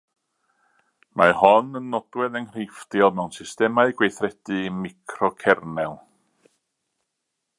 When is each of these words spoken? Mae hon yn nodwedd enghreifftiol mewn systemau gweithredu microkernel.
Mae 1.21 1.33
hon 1.41 1.67
yn 1.79 1.91
nodwedd 1.95 2.39
enghreifftiol 2.39 3.13
mewn 3.19 3.29
systemau 3.37 3.95
gweithredu 4.01 4.59
microkernel. 4.81 5.97